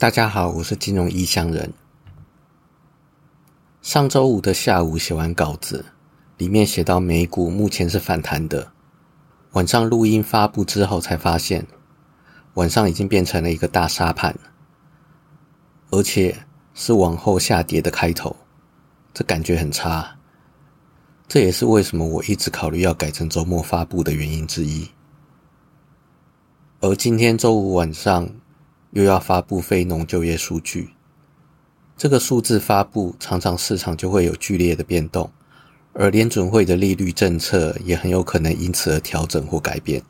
[0.00, 1.74] 大家好，我是金融异乡人。
[3.82, 5.84] 上周五的下午写完稿子，
[6.38, 8.72] 里面写到美股目前是反弹的。
[9.52, 11.66] 晚上录音发布之后，才发现
[12.54, 14.34] 晚上已经变成了一个大沙盘，
[15.90, 18.34] 而且是往后下跌的开头，
[19.12, 20.16] 这感觉很差。
[21.28, 24.88] 这也是为什么我一直考虑要改成周末发布的原因之一。
[26.80, 28.39] 而今天周五晚上。
[28.92, 30.90] 又要发布非农就业数据，
[31.96, 35.30] 这个数字发布，常常市场就会有剧烈的变动，
[35.92, 40.02] 而联准会的利率政策也很有可能因此而调整或改变。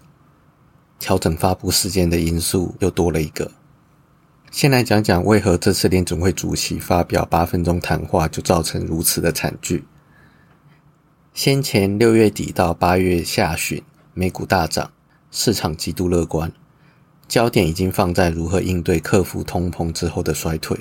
[0.98, 3.50] 调整发布事件的因素又多了一个。
[4.50, 9.84] 先来讲讲为何这次联准会主席发表八分钟谈话就造成如此的惨剧。
[11.32, 14.90] 先前六月底到八月下旬，美股大涨，
[15.30, 16.52] 市场极度乐观。
[17.30, 20.76] 焦点已经放在如何应对克服通膨之后的衰退，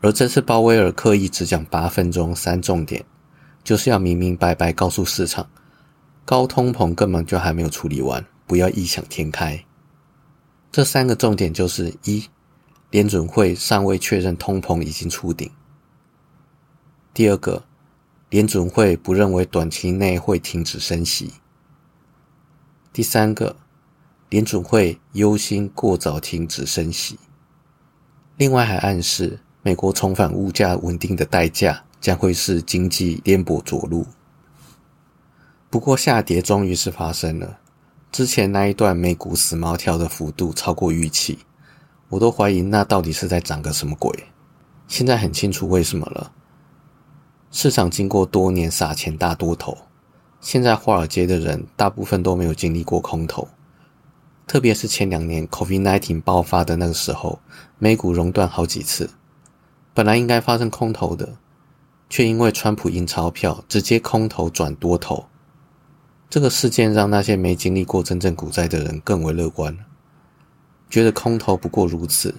[0.00, 3.04] 而这次鲍威尔刻意只讲八分钟三重点，
[3.62, 5.48] 就是要明明白白告诉市场，
[6.24, 9.64] 高通膨根本就还没有处理完，不要异想天开。
[10.72, 12.24] 这三个重点就是：一，
[12.90, 15.50] 联准会尚未确认通膨已经触顶；
[17.14, 17.62] 第二个，
[18.28, 21.28] 联准会不认为短期内会停止升息；
[22.92, 23.54] 第三个。
[24.34, 27.16] 联准会忧心过早停止升息，
[28.36, 34.04] 另外还暗示美国重返物价稳定的代价将会是经济颠簸着陆。
[35.70, 37.60] 不过下跌终于是发生了，
[38.10, 41.38] 之前那一段美股死猫跳的幅度超过预期，
[42.08, 44.12] 我都怀疑那到底是在涨个什么鬼。
[44.88, 46.32] 现在很清楚为什么了，
[47.52, 49.78] 市场经过多年撒钱大多头，
[50.40, 53.46] 现在华尔街的人大部分都没有经历过空头。
[54.46, 57.40] 特别是前两年 COVID-19 爆发的那个时候，
[57.78, 59.10] 美股熔断好几次，
[59.94, 61.36] 本来应该发生空头的，
[62.10, 65.24] 却因为川普印钞票，直接空头转多头。
[66.28, 69.78] 这个事件让那些没经历过真正股灾的人更为乐观，
[70.90, 72.34] 觉得空头不过如此，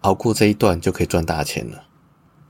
[0.00, 1.84] 熬过这一段就可以赚大钱了。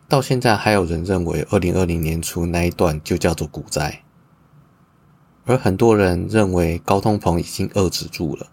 [0.08, 4.02] 到现在还有人认为2020年初那一段就叫做股灾，
[5.44, 8.46] 而很多人认为高通膨已经遏制住了。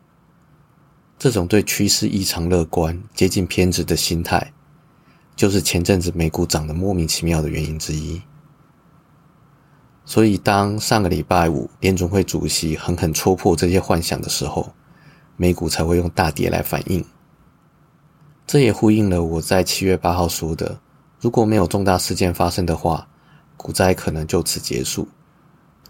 [1.26, 4.54] 这种对趋势异常乐观、接近偏执的心态，
[5.36, 8.22] 就是前阵子美股涨得莫名其妙的原因之一。
[10.06, 14.72] 所以，当上个礼拜五联准会主席狠狠戳破这些幻想的时候，
[15.36, 17.04] 美股才会用大跌来反应。
[18.46, 20.80] 这也呼应了我在七月八号说的：
[21.20, 23.08] 如果没有重大事件发生的话，
[23.58, 25.08] 股灾可能就此结束。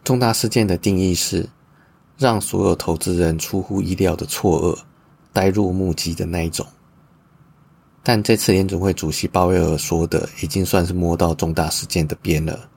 [0.01, 1.49] 重大事件的定义是
[2.17, 4.79] 让所有投资人出乎意料的错愕。
[5.35, 6.65] 呆若木鸡的那一种，
[8.01, 12.69] 但这次联总会主席鲍威尔说的，已经算是摸到重大事件的边了，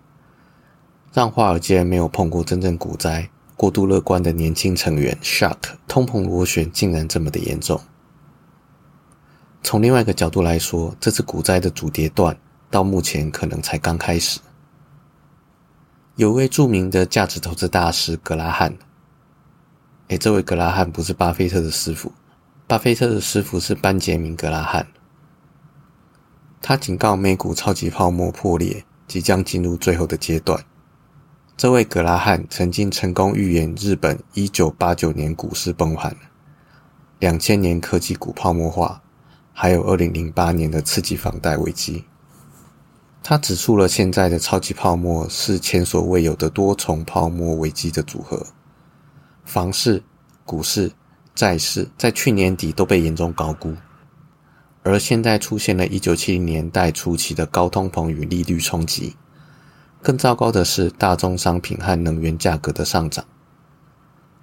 [1.12, 5.54] 让华尔街没有碰过真正股灾、过度乐观的年轻成员 Shark
[5.86, 7.80] 通膨螺旋竟然这么的严重。
[9.62, 12.36] 从另外一个角度来说，这次股灾的主跌段
[12.72, 14.40] 到目前可能才刚开始。
[16.16, 18.76] 有位著名的价值投资大师格拉汉，
[20.08, 22.10] 哎，这位格拉汉不是巴菲特的师傅。
[22.68, 24.88] 巴菲特的师傅是班杰明·格拉汉，
[26.60, 30.62] 他警告美股超级泡沫破裂，即将进入最后的阶段。
[31.56, 36.14] 这位格拉汉曾经成功预言日本一九八九年股市崩盘、
[37.18, 39.00] 两千年科技股泡沫化，
[39.54, 42.04] 还有二零零八年的刺激房贷危机。
[43.22, 48.48] 他指出了现在的超级泡沫是前所未有的多重泡沫危机的组合，
[49.46, 50.02] 房市、
[50.44, 50.92] 股市。
[51.38, 53.72] 债市在去年底都被严重高估，
[54.82, 59.14] 而现在出现了一九七零年代初期的高通膨与利率冲击。
[60.02, 63.24] 更糟糕的是，大宗商品和能源价格的上涨。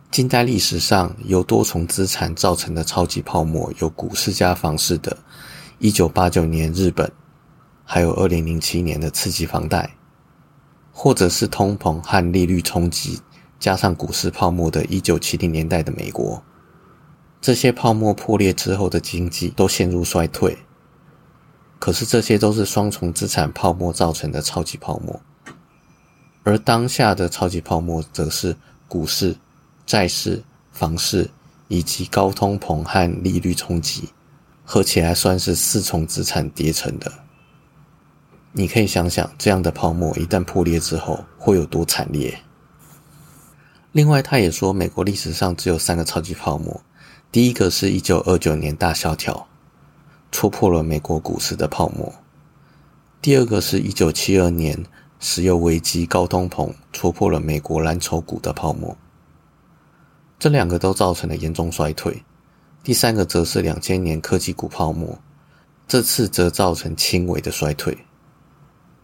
[0.09, 5.17] 近代历史上由多重资产造成的超级泡沫，有股市加房市的，
[5.79, 7.11] 一九八九年日本，
[7.83, 9.97] 还有二零零七年的刺激房贷，
[10.93, 13.19] 或者是通膨和利率冲击
[13.59, 16.41] 加上股市泡沫的一九七零年代的美国。
[17.45, 20.57] 这些泡沫破裂之后的经济都陷入衰退，
[21.77, 25.21] 可是这些都是双重资产泡沫造成的超级泡沫，
[26.41, 28.57] 而当下的超级泡沫则是
[28.87, 29.35] 股市、
[29.85, 31.29] 债市、房市
[31.67, 34.09] 以及高通膨和利率冲击，
[34.63, 37.11] 合起来算是四重资产叠成的。
[38.53, 42.35] 你可以想想，这样的泡沫一旦破裂之后会有多惨烈。
[43.91, 46.81] 另外，他也说，美国历史上只有三个超级泡沫。
[47.35, 49.45] 第一个是一九二九年大萧条，
[50.31, 52.09] 戳破了美国股市的泡沫；
[53.21, 54.85] 第二个是一九七二年
[55.19, 58.95] 石油危机高通膨戳破了美国蓝筹股的泡沫。
[60.39, 62.23] 这两个都造成了严重衰退。
[62.81, 65.19] 第三个则是两千年科技股泡沫，
[65.85, 67.97] 这次则造成轻微的衰退。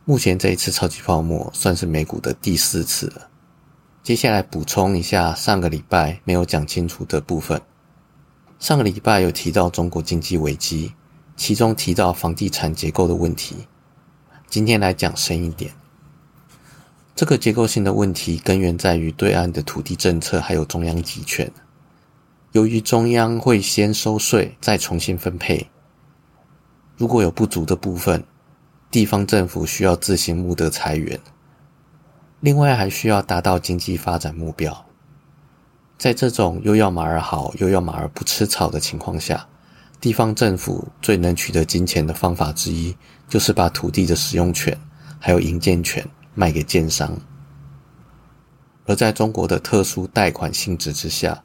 [0.05, 3.27] 目前这一次超级泡沫算是美股的第四次了。
[4.01, 7.61] 接下来补充一下上个礼拜没有讲清楚的部分。
[8.61, 10.93] 上个礼拜有提到中国经济危机，
[11.35, 13.55] 其中提到房地产结构的问题。
[14.47, 15.73] 今天来讲深一点，
[17.15, 21.51] 这个结构性的问题根源在于对岸的土地政策还有中央集权。
[22.51, 25.67] 由于中央会先收税再重新分配，
[26.97, 28.23] 如果有不足的部分，
[28.91, 31.19] 地方政府需要自行募得财源。
[32.41, 34.85] 另外，还需要达到经济发展目标。
[36.01, 39.47] 在这种又要马儿好，又要马儿不吃草的情况下，
[39.99, 42.97] 地方政府最能取得金钱的方法之一，
[43.29, 44.75] 就是把土地的使用权
[45.19, 46.03] 还有营建权
[46.33, 47.15] 卖给建商。
[48.87, 51.39] 而在中国的特殊贷款性质之下，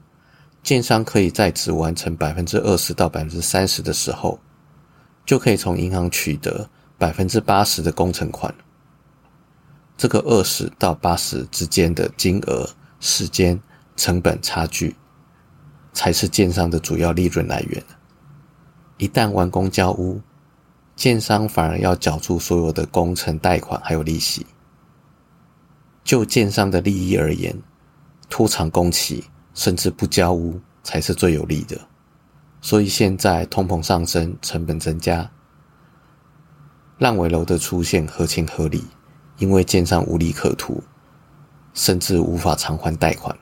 [0.62, 4.40] 建商可以在只完成百分之二十到百分之三十的时候，
[5.26, 6.66] 就可以从银行取得
[6.96, 8.54] 百分之八十的工程款。
[9.98, 12.66] 这个二十到八十之间的金额、
[13.00, 13.60] 时间、
[13.96, 14.94] 成本差距，
[15.92, 17.82] 才是建商的主要利润来源。
[18.98, 20.20] 一旦完工交屋，
[20.94, 24.46] 建商反而要缴出所有的工程贷款还有利息。
[26.04, 27.56] 就建商的利益而言，
[28.28, 31.76] 拖长工期甚至不交屋才是最有利的。
[32.60, 35.30] 所以现在通膨上升、成本增加，
[36.98, 38.84] 烂尾楼的出现合情合理。
[39.38, 40.82] 因为建商无利可图，
[41.74, 43.36] 甚至无法偿还贷款。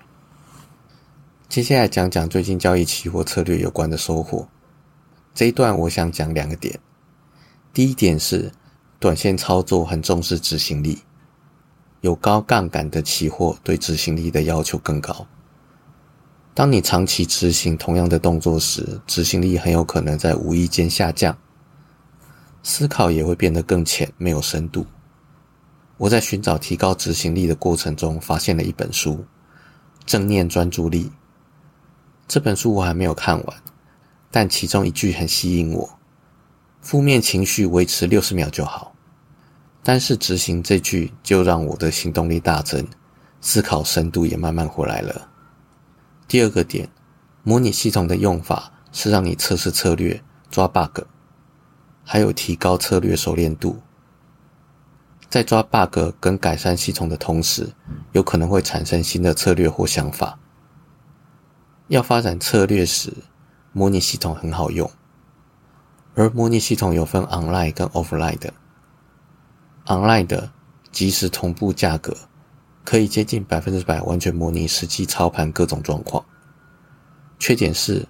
[1.54, 4.44] 接下来讲讲最近交易期货策略有关的收获。
[5.32, 6.76] 这一段我想讲两个点。
[7.72, 8.50] 第一点是，
[8.98, 10.98] 短线操作很重视执行力，
[12.00, 15.24] 有高杠杆的期货对执行力的要求更高。
[16.54, 21.38] 当你长期执行同样的动作时，执行力很有可能在无意间下降，
[22.64, 24.84] 思考也会变得更浅，没有深度。
[25.98, 29.12] 我在寻找提高执行力的过程中，发现了一本书
[30.04, 31.04] 《正念专注力》。
[32.26, 33.56] 这本书我还没有看完，
[34.30, 35.98] 但其中一句很吸引我：
[36.80, 38.94] 负面情绪维持六十秒就好。
[39.82, 42.86] 但是执行这句，就让我的行动力大增，
[43.42, 45.28] 思考深度也慢慢回来了。
[46.26, 46.88] 第二个点，
[47.42, 51.02] 模拟系统的用法是让你测试策略、抓 bug，
[52.02, 53.78] 还有提高策略熟练度。
[55.28, 57.68] 在抓 bug 跟改善系统的同时，
[58.12, 60.38] 有可能会产生新的策略或想法。
[61.88, 63.12] 要发展策略时，
[63.72, 64.90] 模拟系统很好用。
[66.14, 68.52] 而模拟系统有分 online 跟 offline 的。
[69.86, 70.50] online 的
[70.92, 72.16] 即时同步价格，
[72.84, 76.24] 可以接近百分之百完全模拟实际操盘各种状况。
[77.38, 78.06] 缺点是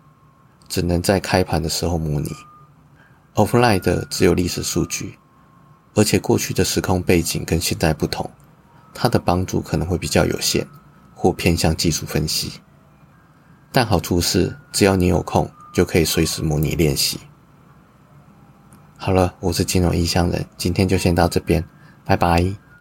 [0.69, 2.31] 只能在开盘的时候模拟。
[3.35, 5.19] offline 的只有历史数据。
[5.97, 8.29] 而且过去的时空背景跟现在不同，
[8.93, 10.67] 它的帮助可能会比较有限，
[11.15, 12.53] 或偏向技术分析。
[13.77, 17.19] 但好处是，只要你有空，就可以随时模拟练习。
[18.97, 21.65] 好了，我是金融异乡人，今天就先到这边，
[22.05, 22.55] 拜拜。